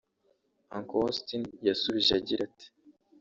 [0.75, 2.67] Uncle Austin yasubije agira ati